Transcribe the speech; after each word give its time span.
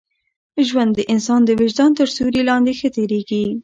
ژوند 0.67 0.91
د 0.95 0.99
انسان 1.13 1.41
د 1.45 1.49
وجدان 1.61 1.91
تر 1.99 2.07
سیوري 2.15 2.41
لاندي 2.49 2.73
ښه 2.79 2.89
تېرېږي. 2.95 3.41